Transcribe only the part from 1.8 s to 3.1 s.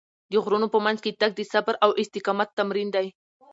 او استقامت تمرین دی.